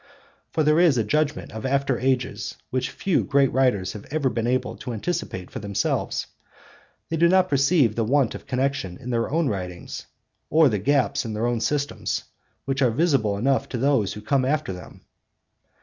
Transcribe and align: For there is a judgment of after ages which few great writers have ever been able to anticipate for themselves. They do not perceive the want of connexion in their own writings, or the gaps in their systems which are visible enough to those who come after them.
For 0.49 0.63
there 0.63 0.79
is 0.79 0.97
a 0.97 1.03
judgment 1.03 1.51
of 1.51 1.63
after 1.63 1.99
ages 1.99 2.55
which 2.71 2.89
few 2.89 3.23
great 3.23 3.53
writers 3.53 3.93
have 3.93 4.05
ever 4.09 4.31
been 4.31 4.47
able 4.47 4.75
to 4.77 4.93
anticipate 4.93 5.51
for 5.51 5.59
themselves. 5.59 6.25
They 7.09 7.17
do 7.17 7.27
not 7.29 7.49
perceive 7.49 7.93
the 7.95 8.03
want 8.03 8.33
of 8.33 8.47
connexion 8.47 8.97
in 8.97 9.11
their 9.11 9.29
own 9.29 9.47
writings, 9.47 10.07
or 10.49 10.69
the 10.69 10.79
gaps 10.79 11.23
in 11.23 11.33
their 11.33 11.59
systems 11.59 12.23
which 12.65 12.81
are 12.81 12.89
visible 12.89 13.37
enough 13.37 13.69
to 13.69 13.77
those 13.77 14.13
who 14.13 14.21
come 14.21 14.43
after 14.43 14.73
them. 14.73 15.01